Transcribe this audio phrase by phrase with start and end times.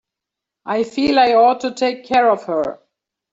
[0.65, 2.79] I feel I ought to take care of her.